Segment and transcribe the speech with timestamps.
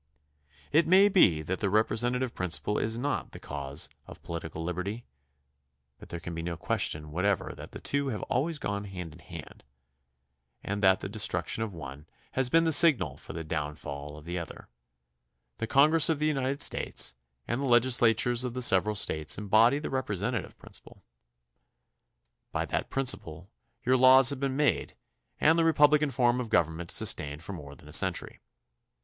[0.71, 5.05] It may be that the rep resentative principle is not the cause of political liberty,
[5.99, 9.19] but there can be no question whatever that the two have always gone hand in
[9.19, 9.63] hand,
[10.63, 14.25] and that the destruc tion of one has been the signal for the downfall of
[14.25, 15.67] the THE CONSTITUTION AND ITS MAKERS 67 other.
[15.67, 17.15] The Congress of the United States
[17.47, 21.03] and the legislatures of the several States embody the repre sentative principle.
[22.51, 23.51] By that principle
[23.85, 24.95] your laws have been made
[25.39, 28.39] and the republican form of government sustained for more than a century.